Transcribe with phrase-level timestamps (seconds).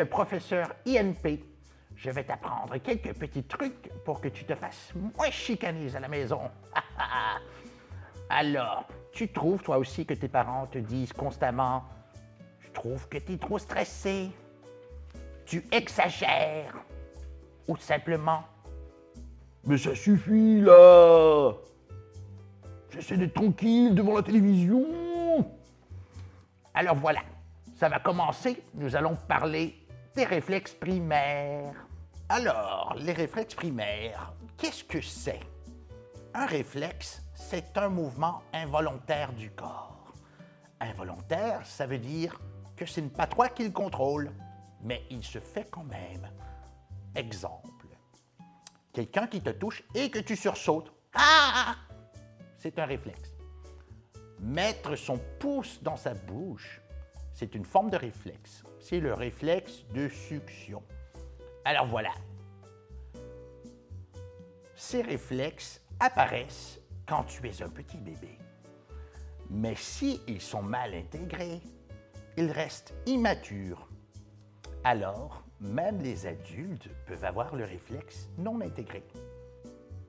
[0.00, 1.40] le professeur INP.
[1.96, 6.08] Je vais t'apprendre quelques petits trucs pour que tu te fasses moins chicaner à la
[6.08, 6.40] maison.
[8.30, 11.84] Alors, tu trouves toi aussi que tes parents te disent constamment
[12.60, 14.30] Je trouve que tu es trop stressé.
[15.44, 16.74] Tu exagères.
[17.68, 18.44] Ou simplement
[19.64, 21.52] Mais ça suffit là
[22.90, 24.86] J'essaie d'être tranquille devant la télévision.
[26.74, 27.20] Alors voilà,
[27.80, 28.62] ça va commencer.
[28.74, 29.74] Nous allons parler
[30.14, 31.86] des réflexes primaires.
[32.28, 35.40] Alors, les réflexes primaires, qu'est-ce que c'est?
[36.34, 40.12] Un réflexe, c'est un mouvement involontaire du corps.
[40.78, 42.38] Involontaire, ça veut dire
[42.76, 44.30] que ce n'est pas toi qui le contrôle,
[44.82, 46.28] mais il se fait quand même.
[47.14, 47.86] Exemple,
[48.92, 50.92] quelqu'un qui te touche et que tu sursautes.
[51.14, 51.76] Ah!
[52.58, 53.32] C'est un réflexe.
[54.38, 56.82] Mettre son pouce dans sa bouche,
[57.40, 58.64] c'est une forme de réflexe.
[58.80, 60.82] C'est le réflexe de succion.
[61.64, 62.10] Alors voilà.
[64.74, 68.36] Ces réflexes apparaissent quand tu es un petit bébé.
[69.48, 71.62] Mais s'ils sont mal intégrés,
[72.36, 73.88] ils restent immatures.
[74.84, 79.02] Alors, même les adultes peuvent avoir le réflexe non intégré.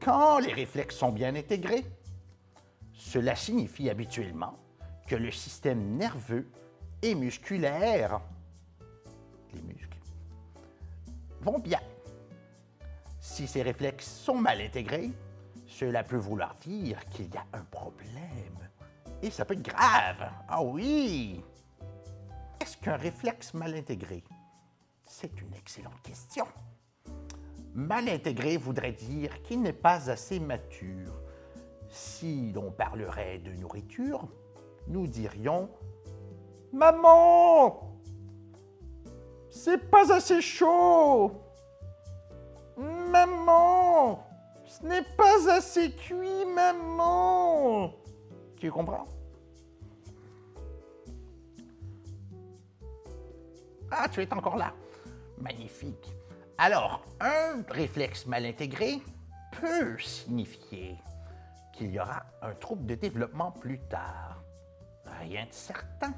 [0.02, 1.86] Quand les réflexes sont bien intégrés,
[2.94, 4.60] cela signifie habituellement
[5.08, 6.52] que le système nerveux
[7.02, 8.22] et musculaire,
[9.54, 9.98] les muscles,
[11.42, 11.80] vont bien.
[13.20, 15.12] Si ces réflexes sont mal intégrés,
[15.68, 18.70] cela peut vouloir dire qu'il y a un problème.
[19.22, 20.30] Et ça peut être grave.
[20.48, 21.44] Ah oui!
[22.60, 24.24] Est-ce qu'un réflexe mal intégré?
[25.06, 26.46] C'est une excellente question.
[27.74, 31.14] Mal intégré voudrait dire qu'il n'est pas assez mature.
[31.90, 34.28] Si l'on parlerait de nourriture,
[34.88, 35.70] nous dirions
[36.74, 38.00] Maman,
[39.50, 41.32] c'est pas assez chaud.
[42.78, 44.26] Maman,
[44.66, 47.94] ce n'est pas assez cuit, maman.
[48.58, 49.06] Tu comprends?
[53.92, 54.74] Ah, tu es encore là.
[55.38, 56.16] Magnifique.
[56.58, 59.02] Alors, un réflexe mal intégré
[59.60, 60.98] peut signifier
[61.74, 64.42] qu'il y aura un trouble de développement plus tard.
[65.20, 66.14] Rien de certain,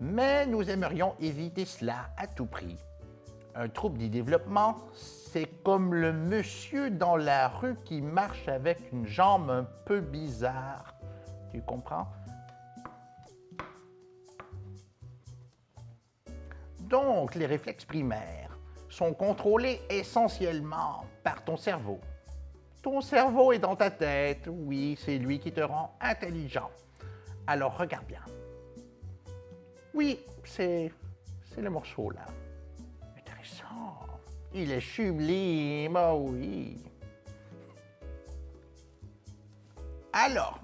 [0.00, 2.76] mais nous aimerions éviter cela à tout prix.
[3.54, 9.06] Un trouble du développement, c'est comme le monsieur dans la rue qui marche avec une
[9.06, 10.94] jambe un peu bizarre.
[11.50, 12.06] Tu comprends?
[16.80, 22.00] Donc, les réflexes primaires sont contrôlés essentiellement par ton cerveau.
[22.82, 26.70] Ton cerveau est dans ta tête, oui, c'est lui qui te rend intelligent.
[27.46, 28.20] Alors regarde bien.
[29.94, 30.90] Oui, c'est
[31.56, 32.26] le morceau là.
[33.16, 33.98] Intéressant.
[34.54, 36.78] Il est sublime, ah oui.
[40.12, 40.60] Alors,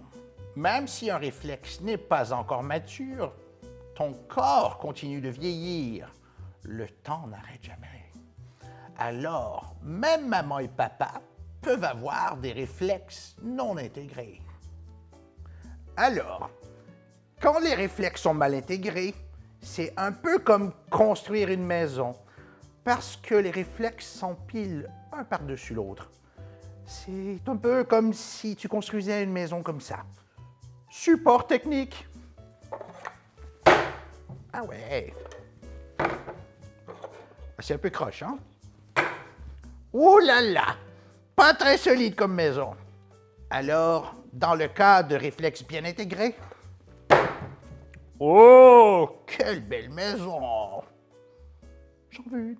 [0.56, 3.32] même si un réflexe n'est pas encore mature,
[3.94, 6.12] ton corps continue de vieillir.
[6.62, 8.12] Le temps n'arrête jamais.
[8.98, 11.20] Alors, même maman et papa
[11.62, 14.40] peuvent avoir des réflexes non intégrés.
[15.96, 16.50] Alors,
[17.40, 19.14] quand les réflexes sont mal intégrés,
[19.60, 22.14] c'est un peu comme construire une maison,
[22.84, 26.10] parce que les réflexes s'empilent un par-dessus l'autre.
[26.86, 30.04] C'est un peu comme si tu construisais une maison comme ça.
[30.90, 32.06] Support technique.
[34.52, 35.12] Ah ouais.
[37.58, 38.38] C'est un peu croche, hein?
[39.92, 40.76] Ouh là là!
[41.36, 42.74] Pas très solide comme maison.
[43.50, 46.34] Alors, dans le cas de réflexes bien intégrés,
[48.20, 50.82] Oh, quelle belle maison!
[52.10, 52.58] J'en veux une.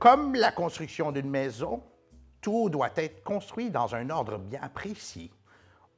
[0.00, 1.82] Comme la construction d'une maison,
[2.40, 5.32] tout doit être construit dans un ordre bien précis.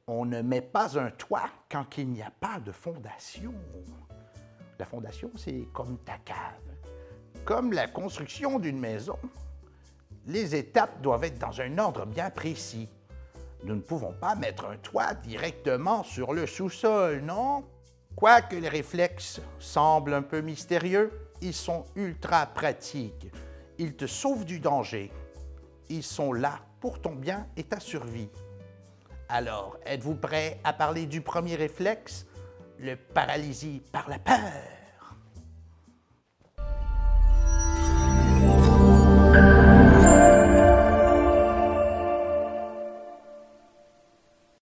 [0.05, 3.53] On ne met pas un toit quand il n'y a pas de fondation.
[4.77, 6.35] La fondation, c'est comme ta cave.
[7.45, 9.17] Comme la construction d'une maison,
[10.27, 12.87] les étapes doivent être dans un ordre bien précis.
[13.63, 17.63] Nous ne pouvons pas mettre un toit directement sur le sous-sol, non?
[18.19, 21.09] Quoique les réflexes semblent un peu mystérieux,
[21.41, 23.31] ils sont ultra pratiques.
[23.77, 25.09] Ils te sauvent du danger.
[25.87, 28.27] Ils sont là pour ton bien et ta survie.
[29.29, 32.25] Alors, êtes-vous prêt à parler du premier réflexe,
[32.77, 34.78] le paralysie par la peur?